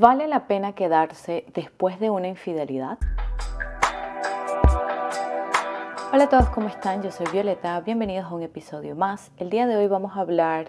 [0.00, 2.96] ¿Vale la pena quedarse después de una infidelidad?
[6.10, 7.02] Hola a todos, ¿cómo están?
[7.02, 9.30] Yo soy Violeta, bienvenidos a un episodio más.
[9.36, 10.68] El día de hoy vamos a hablar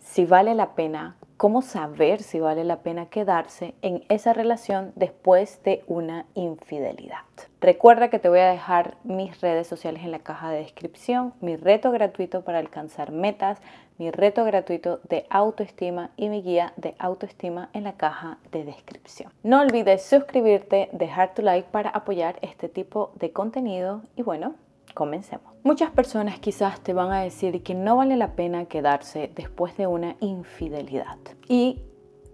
[0.00, 5.62] si vale la pena, cómo saber si vale la pena quedarse en esa relación después
[5.62, 7.22] de una infidelidad.
[7.60, 11.54] Recuerda que te voy a dejar mis redes sociales en la caja de descripción, mi
[11.54, 13.62] reto gratuito para alcanzar metas,
[13.98, 19.32] mi reto gratuito de autoestima y mi guía de autoestima en la caja de descripción.
[19.42, 24.54] No olvides suscribirte, dejar tu like para apoyar este tipo de contenido y bueno,
[24.94, 25.52] comencemos.
[25.62, 29.86] Muchas personas quizás te van a decir que no vale la pena quedarse después de
[29.86, 31.80] una infidelidad y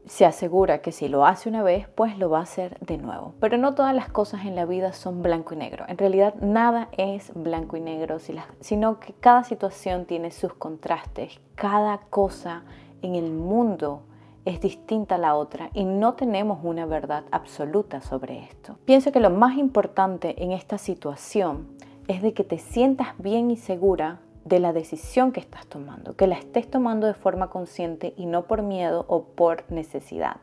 [0.08, 3.34] se asegura que si lo hace una vez, pues lo va a hacer de nuevo.
[3.40, 5.84] Pero no todas las cosas en la vida son blanco y negro.
[5.88, 8.18] En realidad nada es blanco y negro,
[8.60, 11.40] sino que cada situación tiene sus contrastes.
[11.54, 12.64] Cada cosa
[13.02, 14.02] en el mundo
[14.44, 18.78] es distinta a la otra y no tenemos una verdad absoluta sobre esto.
[18.86, 21.68] Pienso que lo más importante en esta situación
[22.06, 26.26] es de que te sientas bien y segura de la decisión que estás tomando, que
[26.26, 30.40] la estés tomando de forma consciente y no por miedo o por necesidad.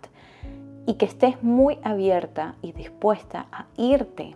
[0.86, 4.36] Y que estés muy abierta y dispuesta a irte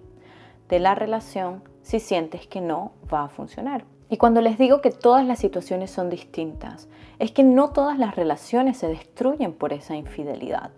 [0.68, 3.86] de la relación si sientes que no va a funcionar.
[4.10, 8.16] Y cuando les digo que todas las situaciones son distintas, es que no todas las
[8.16, 10.72] relaciones se destruyen por esa infidelidad.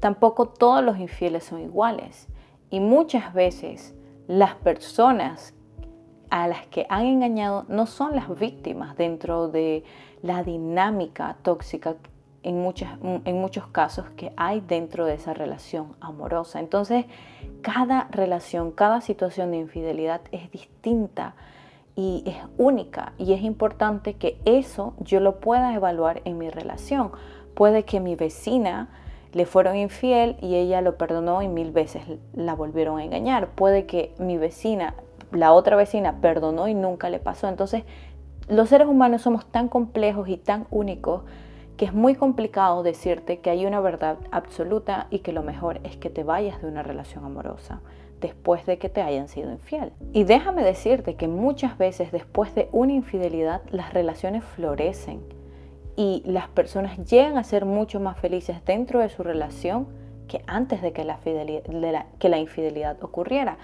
[0.00, 2.28] Tampoco todos los infieles son iguales.
[2.68, 3.94] Y muchas veces
[4.26, 5.54] las personas
[6.30, 9.84] a las que han engañado no son las víctimas dentro de
[10.22, 11.96] la dinámica tóxica
[12.42, 12.64] en,
[13.24, 16.60] en muchos casos que hay dentro de esa relación amorosa.
[16.60, 17.06] Entonces,
[17.62, 21.34] cada relación, cada situación de infidelidad es distinta
[21.96, 27.12] y es única y es importante que eso yo lo pueda evaluar en mi relación.
[27.54, 28.88] Puede que mi vecina
[29.32, 32.02] le fueron infiel y ella lo perdonó y mil veces
[32.34, 33.48] la volvieron a engañar.
[33.48, 34.94] Puede que mi vecina
[35.34, 37.48] la otra vecina perdonó y nunca le pasó.
[37.48, 37.84] Entonces,
[38.48, 41.22] los seres humanos somos tan complejos y tan únicos
[41.76, 45.96] que es muy complicado decirte que hay una verdad absoluta y que lo mejor es
[45.96, 47.80] que te vayas de una relación amorosa
[48.20, 49.92] después de que te hayan sido infiel.
[50.12, 55.20] Y déjame decirte que muchas veces después de una infidelidad las relaciones florecen
[55.96, 59.88] y las personas llegan a ser mucho más felices dentro de su relación
[60.28, 61.18] que antes de que la,
[62.18, 63.58] que la infidelidad ocurriera.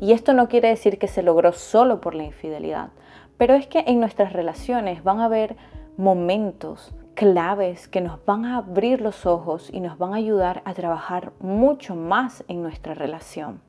[0.00, 2.90] Y esto no quiere decir que se logró solo por la infidelidad,
[3.38, 5.56] pero es que en nuestras relaciones van a haber
[5.96, 10.74] momentos claves que nos van a abrir los ojos y nos van a ayudar a
[10.74, 13.60] trabajar mucho más en nuestra relación.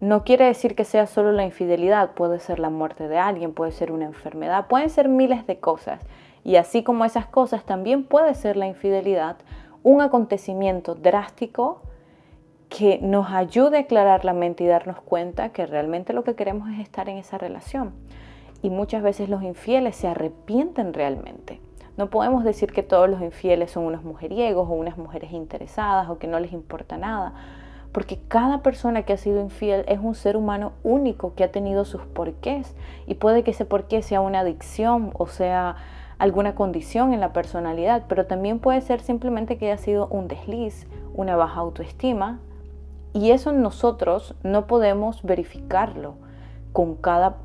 [0.00, 3.72] No quiere decir que sea solo la infidelidad, puede ser la muerte de alguien, puede
[3.72, 6.00] ser una enfermedad, pueden ser miles de cosas.
[6.42, 9.36] Y así como esas cosas, también puede ser la infidelidad
[9.82, 11.82] un acontecimiento drástico
[12.70, 16.70] que nos ayude a aclarar la mente y darnos cuenta que realmente lo que queremos
[16.70, 17.92] es estar en esa relación.
[18.62, 21.60] Y muchas veces los infieles se arrepienten realmente.
[21.96, 26.18] No podemos decir que todos los infieles son unos mujeriegos o unas mujeres interesadas o
[26.18, 27.34] que no les importa nada,
[27.92, 31.84] porque cada persona que ha sido infiel es un ser humano único que ha tenido
[31.84, 32.76] sus porqués
[33.06, 35.76] y puede que ese porqué sea una adicción o sea
[36.18, 40.86] alguna condición en la personalidad, pero también puede ser simplemente que haya sido un desliz,
[41.14, 42.38] una baja autoestima,
[43.12, 46.14] y eso nosotros no podemos verificarlo
[46.72, 47.36] con cada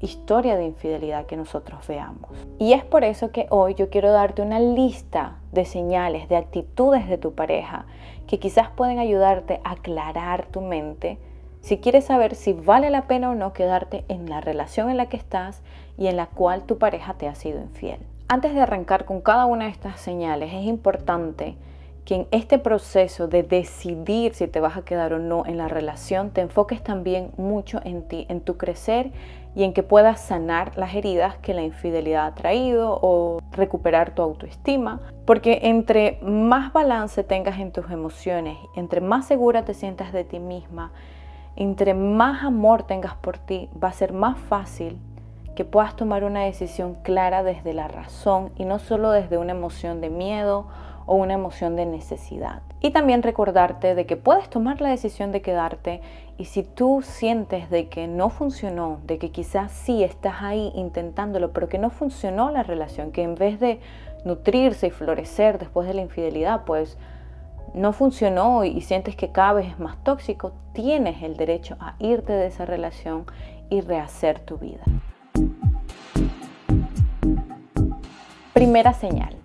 [0.00, 2.30] historia de infidelidad que nosotros veamos.
[2.58, 7.08] Y es por eso que hoy yo quiero darte una lista de señales, de actitudes
[7.08, 7.86] de tu pareja
[8.26, 11.18] que quizás pueden ayudarte a aclarar tu mente
[11.60, 15.08] si quieres saber si vale la pena o no quedarte en la relación en la
[15.08, 15.62] que estás
[15.96, 17.98] y en la cual tu pareja te ha sido infiel.
[18.28, 21.56] Antes de arrancar con cada una de estas señales, es importante
[22.08, 25.68] que en este proceso de decidir si te vas a quedar o no en la
[25.68, 29.12] relación, te enfoques también mucho en ti, en tu crecer
[29.54, 34.22] y en que puedas sanar las heridas que la infidelidad ha traído o recuperar tu
[34.22, 35.02] autoestima.
[35.26, 40.38] Porque entre más balance tengas en tus emociones, entre más segura te sientas de ti
[40.38, 40.92] misma,
[41.56, 44.96] entre más amor tengas por ti, va a ser más fácil
[45.54, 50.00] que puedas tomar una decisión clara desde la razón y no solo desde una emoción
[50.00, 50.68] de miedo
[51.08, 52.62] o una emoción de necesidad.
[52.80, 56.02] Y también recordarte de que puedes tomar la decisión de quedarte
[56.36, 61.52] y si tú sientes de que no funcionó, de que quizás sí estás ahí intentándolo,
[61.52, 63.80] pero que no funcionó la relación, que en vez de
[64.24, 66.98] nutrirse y florecer después de la infidelidad, pues
[67.72, 72.34] no funcionó y sientes que cada vez es más tóxico, tienes el derecho a irte
[72.34, 73.24] de esa relación
[73.70, 74.84] y rehacer tu vida.
[78.52, 79.37] Primera señal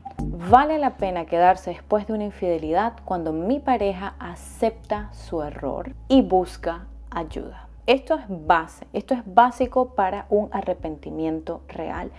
[0.49, 6.21] Vale la pena quedarse después de una infidelidad cuando mi pareja acepta su error y
[6.21, 7.69] busca ayuda.
[7.87, 12.11] Esto es base, esto es básico para un arrepentimiento real.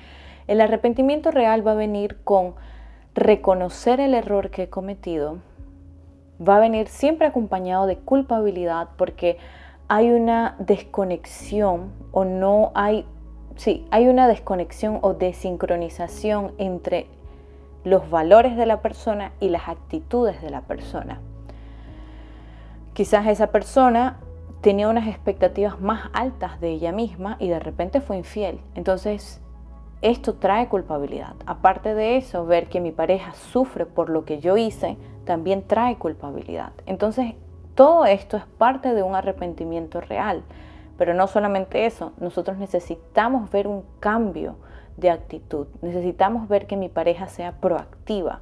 [0.46, 2.54] El arrepentimiento real va a venir con
[3.14, 5.40] reconocer el error que he cometido,
[6.40, 9.36] va a venir siempre acompañado de culpabilidad porque
[9.88, 13.04] hay una desconexión o no hay,
[13.56, 17.06] sí, hay una desconexión o desincronización entre
[17.84, 21.20] los valores de la persona y las actitudes de la persona.
[22.94, 24.19] Quizás esa persona
[24.60, 28.60] tenía unas expectativas más altas de ella misma y de repente fue infiel.
[28.75, 29.42] Entonces,
[30.00, 31.34] esto trae culpabilidad.
[31.46, 35.96] Aparte de eso, ver que mi pareja sufre por lo que yo hice, también trae
[35.96, 36.72] culpabilidad.
[36.86, 37.34] Entonces,
[37.75, 40.42] todo esto es parte de un arrepentimiento real.
[40.96, 44.56] Pero no solamente eso, nosotros necesitamos ver un cambio
[44.96, 45.67] de actitud.
[45.82, 48.41] Necesitamos ver que mi pareja sea proactiva,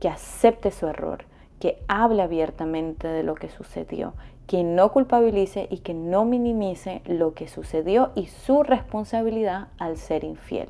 [0.00, 1.24] que acepte su error,
[1.60, 4.14] que hable abiertamente de lo que sucedió,
[4.46, 10.24] que no culpabilice y que no minimice lo que sucedió y su responsabilidad al ser
[10.24, 10.68] infiel.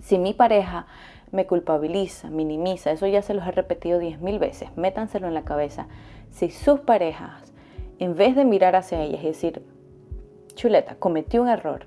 [0.00, 0.86] Si mi pareja
[1.30, 5.44] me culpabiliza, minimiza, eso ya se los he repetido diez mil veces, métanselo en la
[5.44, 5.86] cabeza.
[6.30, 7.52] Si sus parejas,
[7.98, 9.62] en vez de mirar hacia ellas y decir,
[10.54, 11.86] chuleta, cometí un error,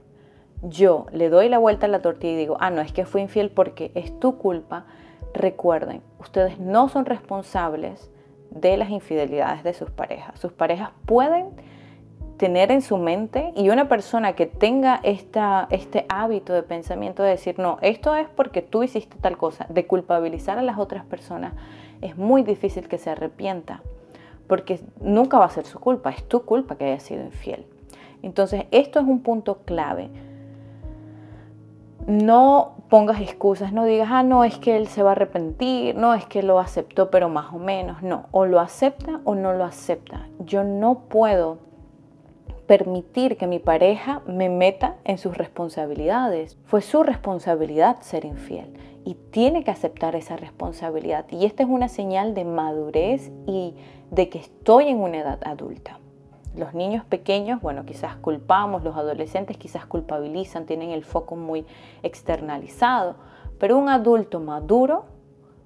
[0.62, 3.22] yo le doy la vuelta a la tortilla y digo, ah, no, es que fui
[3.22, 4.86] infiel porque es tu culpa,
[5.34, 8.10] recuerden, ustedes no son responsables
[8.52, 10.40] de las infidelidades de sus parejas.
[10.40, 11.50] Sus parejas pueden
[12.38, 17.60] tener en su mente y una persona que tenga este hábito de pensamiento de decir,
[17.60, 21.54] no, esto es porque tú hiciste tal cosa, de culpabilizar a las otras personas,
[22.02, 23.82] es muy difícil que se arrepienta,
[24.48, 27.66] porque nunca va a ser su culpa, es tu culpa que haya sido infiel.
[28.22, 30.10] Entonces, esto es un punto clave
[32.08, 36.14] no pongas excusas, no digas, ah, no, es que él se va a arrepentir, no,
[36.14, 39.64] es que lo aceptó, pero más o menos, no, o lo acepta o no lo
[39.64, 40.28] acepta.
[40.40, 41.60] Yo no puedo
[42.68, 46.58] permitir que mi pareja me meta en sus responsabilidades.
[46.66, 48.74] Fue su responsabilidad ser infiel
[49.04, 51.26] y tiene que aceptar esa responsabilidad.
[51.30, 53.76] Y esta es una señal de madurez y
[54.12, 56.00] de que estoy en una edad adulta.
[56.56, 61.66] Los niños pequeños, bueno, quizás culpamos, los adolescentes quizás culpabilizan, tienen el foco muy
[62.02, 63.16] externalizado,
[63.60, 65.06] pero un adulto maduro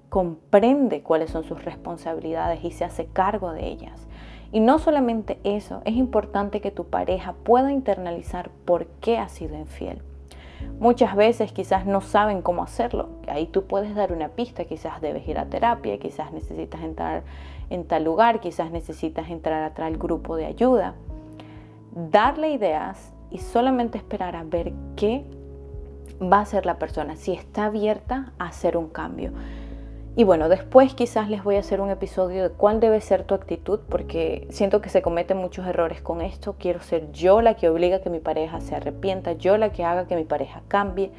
[0.08, 4.08] comprende cuáles son sus responsabilidades y se hace cargo de ellas.
[4.52, 9.56] Y no solamente eso, es importante que tu pareja pueda internalizar por qué ha sido
[9.56, 10.02] infiel.
[10.78, 13.08] Muchas veces quizás no saben cómo hacerlo.
[13.28, 17.22] Ahí tú puedes dar una pista, quizás debes ir a terapia, quizás necesitas entrar
[17.70, 20.94] en tal lugar, quizás necesitas entrar a tal grupo de ayuda.
[21.92, 25.24] Darle ideas y solamente esperar a ver qué
[26.20, 29.32] va a hacer la persona, si está abierta a hacer un cambio.
[30.16, 33.34] Y bueno, después quizás les voy a hacer un episodio de cuál debe ser tu
[33.34, 36.56] actitud, porque siento que se cometen muchos errores con esto.
[36.58, 39.84] Quiero ser yo la que obliga a que mi pareja se arrepienta, yo la que
[39.84, 41.12] haga que mi pareja cambie.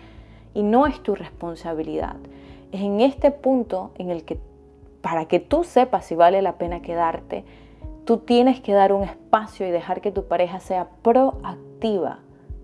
[0.54, 2.18] Y no es tu responsabilidad.
[2.74, 4.38] Es en este punto en el que
[5.02, 7.44] para que tú sepas si vale la pena quedarte,
[8.06, 12.20] tú tienes que dar un espacio y dejar que tu pareja sea proactiva.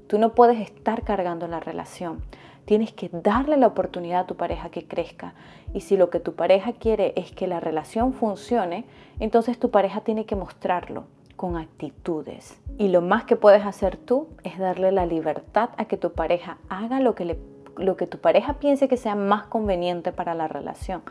[0.08, 2.22] Tú no puedes estar cargando la relación.
[2.66, 5.34] Tienes que darle la oportunidad a tu pareja que crezca.
[5.74, 8.86] Y si lo que tu pareja quiere es que la relación funcione,
[9.20, 11.06] entonces tu pareja tiene que mostrarlo
[11.38, 12.60] con actitudes.
[12.78, 16.58] Y lo más que puedes hacer tú es darle la libertad a que tu pareja
[16.68, 17.38] haga lo que,
[17.78, 21.04] lo que tu pareja piense que sea más conveniente para la relación.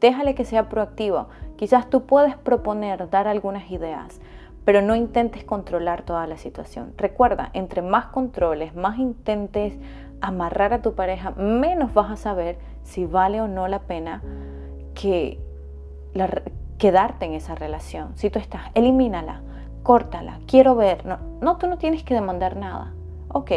[0.00, 1.28] Déjale que sea proactivo.
[1.56, 4.20] Quizás tú puedes proponer, dar algunas ideas,
[4.64, 6.92] pero no intentes controlar toda la situación.
[6.96, 9.74] Recuerda, entre más controles, más intentes
[10.20, 14.22] amarrar a tu pareja, menos vas a saber si vale o no la pena
[14.94, 15.38] que
[16.78, 18.12] quedarte en esa relación.
[18.16, 19.42] Si tú estás, elimínala,
[19.82, 21.04] córtala, quiero ver.
[21.04, 22.94] No, no, tú no tienes que demandar nada.
[23.28, 23.50] Ok,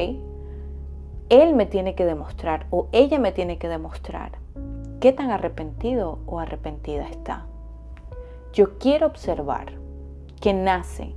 [1.29, 4.31] él me tiene que demostrar o ella me tiene que demostrar
[4.99, 7.45] qué tan arrepentido o arrepentida está.
[8.53, 9.73] Yo quiero observar
[10.41, 11.13] qué nace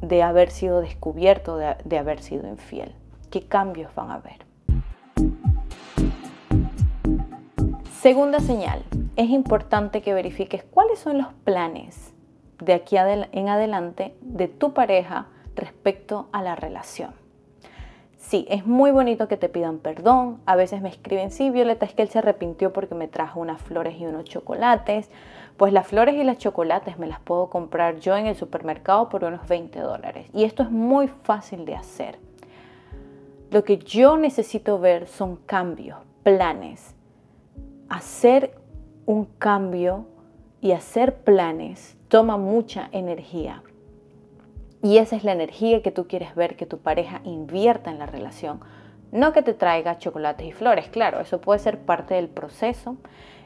[0.00, 2.94] de haber sido descubierto, de, de haber sido infiel.
[3.30, 4.44] ¿Qué cambios van a haber?
[8.00, 8.84] Segunda señal,
[9.16, 12.12] es importante que verifiques cuáles son los planes
[12.58, 17.25] de aquí en adelante de tu pareja respecto a la relación.
[18.28, 20.40] Sí, es muy bonito que te pidan perdón.
[20.46, 23.62] A veces me escriben, sí, Violeta, es que él se arrepintió porque me trajo unas
[23.62, 25.10] flores y unos chocolates.
[25.56, 29.22] Pues las flores y las chocolates me las puedo comprar yo en el supermercado por
[29.22, 30.26] unos 20 dólares.
[30.34, 32.18] Y esto es muy fácil de hacer.
[33.52, 36.96] Lo que yo necesito ver son cambios, planes.
[37.88, 38.58] Hacer
[39.06, 40.04] un cambio
[40.60, 43.62] y hacer planes toma mucha energía.
[44.82, 48.06] Y esa es la energía que tú quieres ver que tu pareja invierta en la
[48.06, 48.60] relación.
[49.12, 52.96] No que te traiga chocolates y flores, claro, eso puede ser parte del proceso,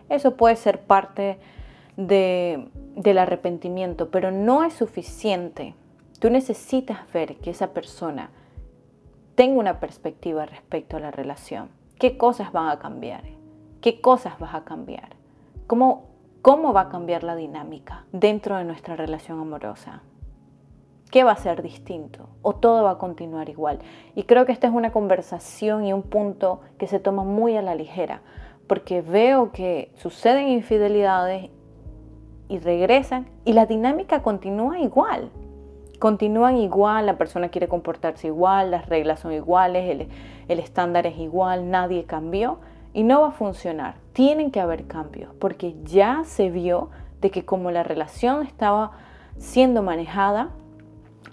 [0.09, 1.39] eso puede ser parte
[1.97, 5.75] de, del arrepentimiento, pero no es suficiente.
[6.19, 8.31] Tú necesitas ver que esa persona
[9.35, 11.71] tenga una perspectiva respecto a la relación.
[11.99, 13.25] ¿Qué cosas van a cambiar?
[13.81, 15.11] ¿Qué cosas vas a cambiar?
[15.67, 16.09] ¿Cómo,
[16.43, 20.03] cómo va a cambiar la dinámica dentro de nuestra relación amorosa?
[21.11, 22.29] ¿Qué va a ser distinto?
[22.41, 23.81] ¿O todo va a continuar igual?
[24.15, 27.63] Y creo que esta es una conversación y un punto que se toma muy a
[27.63, 28.23] la ligera,
[28.69, 31.51] porque veo que suceden infidelidades
[32.49, 35.31] y regresan y la dinámica continúa igual.
[35.99, 40.09] Continúan igual, la persona quiere comportarse igual, las reglas son iguales, el,
[40.47, 42.61] el estándar es igual, nadie cambió
[42.95, 43.97] y no va a funcionar.
[44.13, 46.89] Tienen que haber cambios porque ya se vio
[47.21, 48.93] de que como la relación estaba
[49.39, 50.51] siendo manejada,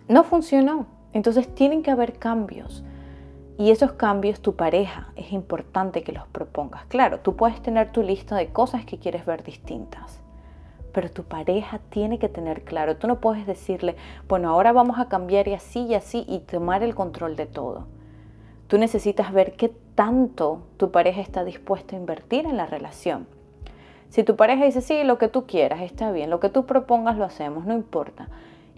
[0.07, 0.87] no funcionó.
[1.13, 2.83] Entonces tienen que haber cambios.
[3.57, 6.85] Y esos cambios tu pareja es importante que los propongas.
[6.85, 10.19] Claro, tú puedes tener tu lista de cosas que quieres ver distintas,
[10.93, 12.97] pero tu pareja tiene que tener claro.
[12.97, 13.95] Tú no puedes decirle,
[14.27, 17.87] bueno, ahora vamos a cambiar y así y así y tomar el control de todo.
[18.67, 23.25] Tú necesitas ver qué tanto tu pareja está dispuesta a invertir en la relación.
[24.09, 27.17] Si tu pareja dice, sí, lo que tú quieras, está bien, lo que tú propongas
[27.17, 28.29] lo hacemos, no importa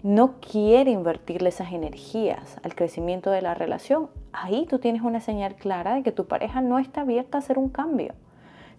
[0.02, 5.54] no quiere invertirle esas energías al crecimiento de la relación, ahí tú tienes una señal
[5.56, 8.14] clara de que tu pareja no está abierta a hacer un cambio.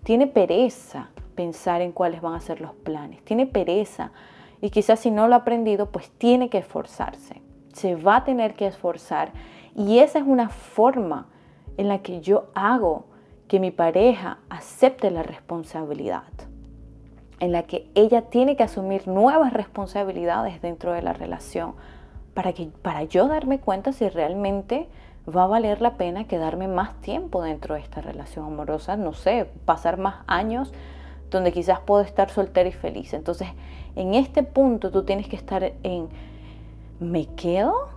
[0.03, 4.11] Tiene pereza pensar en cuáles van a ser los planes, tiene pereza
[4.61, 7.41] y quizás si no lo ha aprendido, pues tiene que esforzarse.
[7.73, 9.31] Se va a tener que esforzar
[9.75, 11.27] y esa es una forma
[11.77, 13.05] en la que yo hago
[13.47, 16.23] que mi pareja acepte la responsabilidad
[17.41, 21.73] en la que ella tiene que asumir nuevas responsabilidades dentro de la relación
[22.35, 24.87] para, que, para yo darme cuenta si realmente
[25.27, 29.49] va a valer la pena quedarme más tiempo dentro de esta relación amorosa, no sé,
[29.65, 30.71] pasar más años
[31.31, 33.11] donde quizás puedo estar soltera y feliz.
[33.13, 33.47] Entonces,
[33.95, 36.09] en este punto tú tienes que estar en,
[36.99, 37.89] ¿me quedo?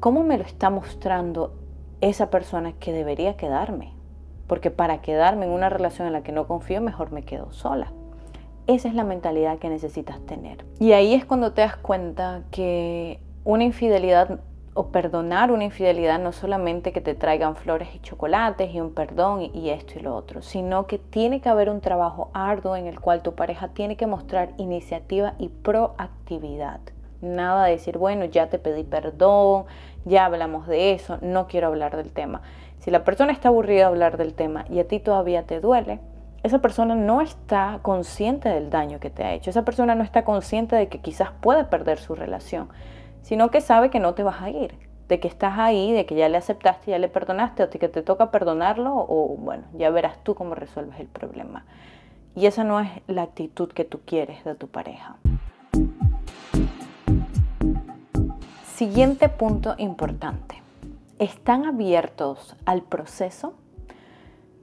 [0.00, 1.52] ¿Cómo me lo está mostrando
[2.00, 3.92] esa persona que debería quedarme?
[4.48, 7.92] Porque para quedarme en una relación en la que no confío, mejor me quedo sola.
[8.66, 10.64] Esa es la mentalidad que necesitas tener.
[10.80, 14.40] Y ahí es cuando te das cuenta que una infidelidad
[14.74, 19.50] o perdonar una infidelidad no solamente que te traigan flores y chocolates y un perdón
[19.54, 23.00] y, esto y lo otro, sino que tiene que haber un trabajo arduo en el
[23.00, 26.80] cual tu pareja tiene que mostrar iniciativa y proactividad.
[27.22, 29.64] Nada de decir, bueno, ya te pedí perdón,
[30.04, 32.42] ya hablamos de eso, no quiero hablar del tema.
[32.80, 36.00] Si la persona está aburrida de hablar del tema y a ti todavía te duele,
[36.46, 39.50] esa persona no está consciente del daño que te ha hecho.
[39.50, 42.68] Esa persona no está consciente de que quizás puede perder su relación,
[43.22, 46.14] sino que sabe que no te vas a ir, de que estás ahí, de que
[46.14, 50.22] ya le aceptaste, ya le perdonaste, o que te toca perdonarlo, o bueno, ya verás
[50.22, 51.64] tú cómo resuelves el problema.
[52.36, 55.16] Y esa no es la actitud que tú quieres de tu pareja.
[58.64, 60.62] Siguiente punto importante.
[61.18, 63.54] ¿Están abiertos al proceso?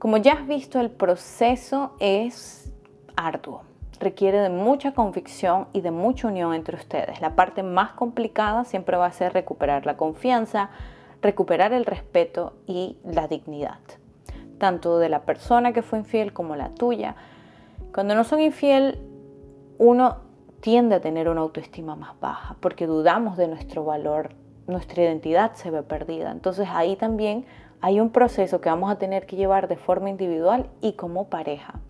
[0.04, 2.70] Como ya has visto, el proceso es
[3.16, 3.62] arduo,
[4.00, 7.22] requiere de mucha convicción y de mucha unión entre ustedes.
[7.22, 10.68] La parte más complicada siempre va a ser recuperar la confianza,
[11.22, 13.78] recuperar el respeto y la dignidad,
[14.58, 17.16] tanto de la persona que fue infiel como la tuya.
[17.94, 18.98] Cuando no son infiel,
[19.78, 20.18] uno
[20.60, 24.34] tiende a tener una autoestima más baja porque dudamos de nuestro valor,
[24.66, 26.30] nuestra identidad se ve perdida.
[26.30, 27.46] Entonces ahí también
[27.84, 31.80] hay un proceso que vamos a tener que llevar de forma individual y como pareja.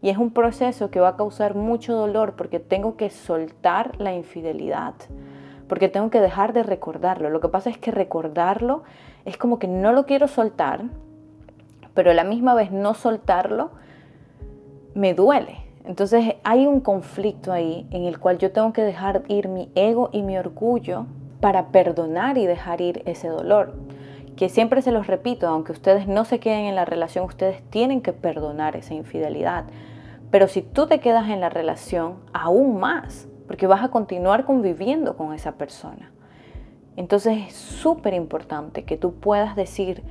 [0.00, 4.14] Y es un proceso que va a causar mucho dolor porque tengo que soltar la
[4.14, 4.94] infidelidad,
[5.68, 7.28] porque tengo que dejar de recordarlo.
[7.28, 8.84] Lo que pasa es que recordarlo
[9.26, 10.84] es como que no lo quiero soltar,
[11.92, 13.72] pero a la misma vez no soltarlo
[14.94, 15.58] me duele.
[15.84, 20.08] Entonces hay un conflicto ahí en el cual yo tengo que dejar ir mi ego
[20.12, 21.04] y mi orgullo
[21.40, 23.74] para perdonar y dejar ir ese dolor
[24.36, 28.02] que siempre se los repito, aunque ustedes no se queden en la relación, ustedes tienen
[28.02, 29.64] que perdonar esa infidelidad.
[30.30, 35.16] Pero si tú te quedas en la relación, aún más, porque vas a continuar conviviendo
[35.16, 36.12] con esa persona.
[36.96, 40.02] Entonces es súper importante que tú puedas decir,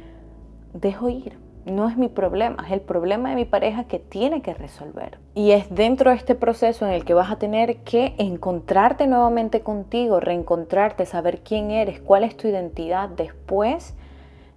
[0.73, 4.53] dejo ir, no es mi problema, es el problema de mi pareja que tiene que
[4.53, 5.19] resolver.
[5.33, 9.61] Y es dentro de este proceso en el que vas a tener que encontrarte nuevamente
[9.61, 13.95] contigo, reencontrarte, saber quién eres, cuál es tu identidad después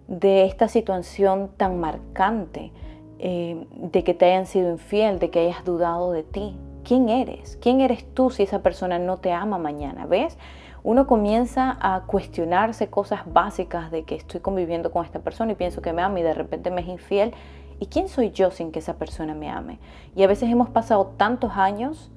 [0.08, 2.72] de esta situación tan marcante
[3.18, 6.56] eh, de que te hayan sido infiel, de que hayas dudado de ti.
[6.82, 7.58] ¿Quién eres?
[7.60, 10.06] ¿Quién eres tú si esa persona no te ama mañana?
[10.06, 10.38] ¿Ves?
[10.82, 15.82] Uno comienza a cuestionarse cosas básicas de que estoy conviviendo con esta persona y pienso
[15.82, 17.34] que me ama y de repente me es infiel.
[17.78, 19.78] ¿Y quién soy yo sin que esa persona me ame?
[20.16, 22.10] Y a veces hemos pasado tantos años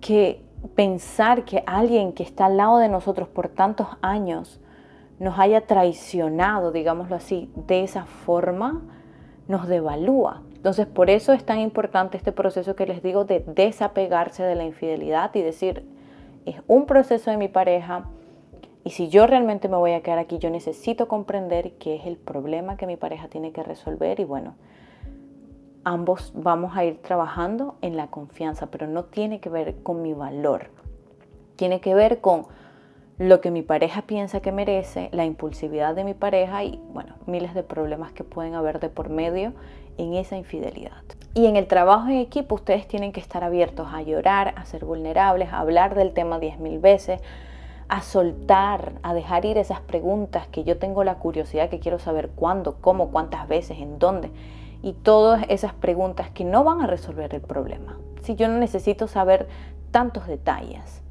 [0.00, 0.42] que
[0.74, 4.60] pensar que alguien que está al lado de nosotros por tantos años
[5.18, 8.82] nos haya traicionado, digámoslo así, de esa forma,
[9.48, 10.42] nos devalúa.
[10.54, 14.64] Entonces, por eso es tan importante este proceso que les digo de desapegarse de la
[14.64, 15.84] infidelidad y decir,
[16.44, 18.08] es un proceso de mi pareja
[18.84, 22.16] y si yo realmente me voy a quedar aquí, yo necesito comprender qué es el
[22.16, 24.54] problema que mi pareja tiene que resolver y bueno,
[25.84, 30.14] ambos vamos a ir trabajando en la confianza, pero no tiene que ver con mi
[30.14, 30.70] valor,
[31.56, 32.46] tiene que ver con
[33.18, 37.52] lo que mi pareja piensa que merece, la impulsividad de mi pareja y, bueno, miles
[37.52, 39.52] de problemas que pueden haber de por medio
[39.96, 41.02] en esa infidelidad.
[41.34, 44.84] Y en el trabajo en equipo ustedes tienen que estar abiertos a llorar, a ser
[44.84, 47.20] vulnerables, a hablar del tema diez mil veces,
[47.88, 52.28] a soltar, a dejar ir esas preguntas que yo tengo la curiosidad, que quiero saber
[52.28, 54.30] cuándo, cómo, cuántas veces, en dónde.
[54.80, 57.98] Y todas esas preguntas que no van a resolver el problema.
[58.22, 59.48] Si yo no necesito saber
[59.90, 61.02] tantos detalles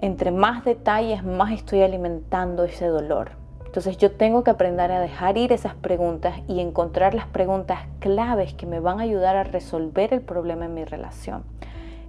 [0.00, 3.32] entre más detalles, más estoy alimentando ese dolor.
[3.66, 8.54] Entonces yo tengo que aprender a dejar ir esas preguntas y encontrar las preguntas claves
[8.54, 11.44] que me van a ayudar a resolver el problema en mi relación.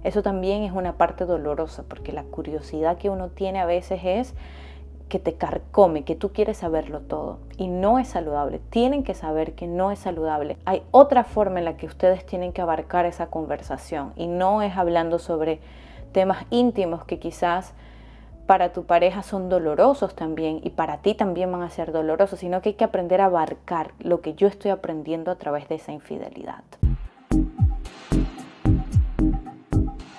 [0.02, 4.34] Eso también es una parte dolorosa porque la curiosidad que uno tiene a veces es
[5.08, 8.58] que te carcome, que tú quieres saberlo todo y no es saludable.
[8.70, 10.56] Tienen que saber que no es saludable.
[10.64, 14.76] Hay otra forma en la que ustedes tienen que abarcar esa conversación y no es
[14.76, 15.60] hablando sobre
[16.12, 17.72] temas íntimos que quizás
[18.46, 22.60] para tu pareja son dolorosos también y para ti también van a ser dolorosos, sino
[22.60, 25.92] que hay que aprender a abarcar lo que yo estoy aprendiendo a través de esa
[25.92, 26.64] infidelidad.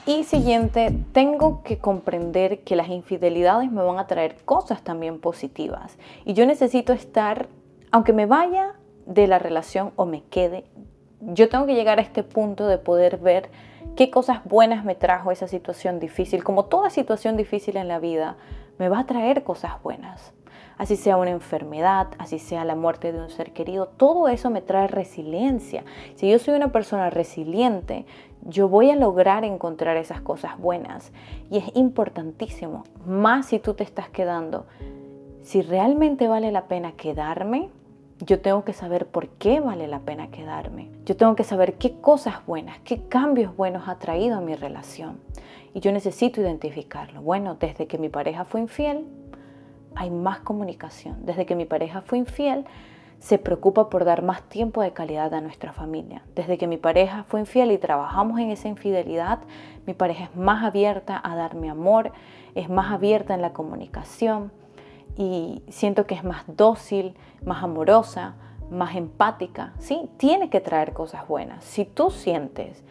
[0.06, 5.98] Y siguiente, tengo que comprender que las infidelidades me van a traer cosas también positivas.
[6.26, 7.48] Y yo necesito estar,
[7.92, 8.74] aunque me vaya
[9.06, 10.66] de la relación o me quede,
[11.22, 13.50] yo tengo que llegar a este punto de poder ver
[13.96, 16.44] qué cosas buenas me trajo esa situación difícil.
[16.44, 18.38] Como toda situación difícil en la vida,
[18.80, 20.34] me va a traer cosas buenas.
[20.78, 24.62] Así sea una enfermedad, así sea la muerte de un ser querido, todo eso me
[24.62, 25.84] trae resiliencia.
[26.16, 28.08] Si yo soy una persona resiliente,
[28.42, 31.12] yo voy a lograr encontrar esas cosas buenas.
[31.52, 34.66] Y es importantísimo, más si tú te estás quedando,
[35.44, 37.70] si realmente vale la pena quedarme,
[38.26, 40.90] yo tengo que saber por qué vale la pena quedarme.
[41.06, 45.20] Yo tengo que saber qué cosas buenas, qué cambios buenos ha traído a mi relación.
[45.74, 47.22] Y yo necesito identificarlo.
[47.22, 49.06] Bueno, desde que mi pareja fue infiel,
[49.96, 51.26] hay más comunicación.
[51.26, 52.66] Desde que mi pareja fue infiel,
[53.20, 56.24] se preocupa por dar más tiempo de calidad a nuestra familia.
[56.36, 59.40] Desde que mi pareja fue infiel y trabajamos en esa infidelidad,
[59.86, 62.12] mi pareja es más abierta a darme amor,
[62.56, 64.52] es más abierta en la comunicación
[65.16, 68.36] y siento que es más dócil, más amorosa,
[68.70, 69.74] más empática.
[69.80, 71.64] Sí, tiene que traer cosas buenas.
[71.64, 72.84] Si tú sientes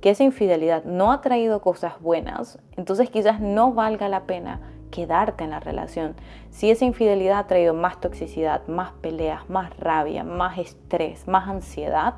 [0.00, 4.60] que esa infidelidad no ha traído cosas buenas, entonces quizás no valga la pena
[4.90, 6.14] quedarte en la relación.
[6.50, 12.14] Si esa infidelidad ha traído más toxicidad, más peleas, más rabia, más estrés, más ansiedad,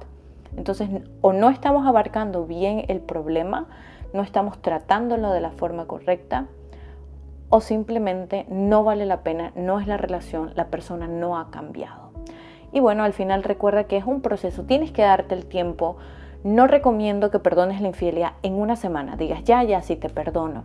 [0.57, 0.89] entonces
[1.21, 3.67] o no estamos abarcando bien el problema,
[4.13, 6.47] no estamos tratándolo de la forma correcta,
[7.51, 12.13] o simplemente no vale la pena, no es la relación, la persona no ha cambiado.
[12.73, 15.97] Y bueno, al final recuerda que es un proceso, tienes que darte el tiempo.
[16.45, 20.63] No recomiendo que perdones la infidelidad en una semana, digas ya, ya, sí te perdono.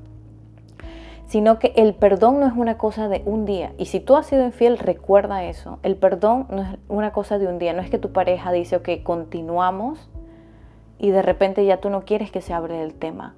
[1.26, 3.74] Sino que el perdón no es una cosa de un día.
[3.80, 5.80] Y si tú has sido infiel, recuerda eso.
[5.82, 7.74] El perdón no es una cosa de un día.
[7.74, 10.08] No es que tu pareja dice, ok, continuamos
[11.00, 13.34] y de repente ya tú no quieres que se abre el tema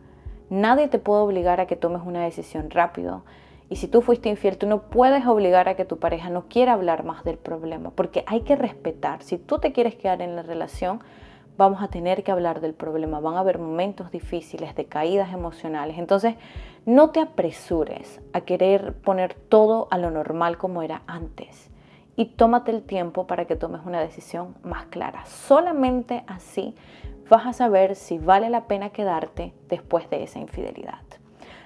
[0.50, 3.24] Nadie te puede obligar a que tomes una decisión rápido.
[3.70, 6.74] Y si tú fuiste infiel, tú no puedes obligar a que tu pareja no quiera
[6.74, 9.24] hablar más del problema, porque hay que respetar.
[9.24, 11.02] Si tú te quieres quedar en la relación,
[11.58, 13.20] vamos a tener que hablar del problema.
[13.20, 15.98] Van a haber momentos difíciles, de caídas emocionales.
[15.98, 16.36] Entonces,
[16.86, 21.70] no te apresures a querer poner todo a lo normal como era antes.
[22.16, 25.26] Y tómate el tiempo para que tomes una decisión más clara.
[25.26, 26.74] Solamente así
[27.30, 31.02] vas a saber si vale la pena quedarte después de esa infidelidad.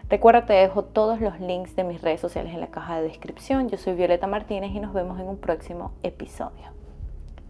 [0.09, 3.69] Recuerda, te dejo todos los links de mis redes sociales en la caja de descripción.
[3.69, 6.67] Yo soy Violeta Martínez y nos vemos en un próximo episodio.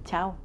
[0.06, 0.36] Chao.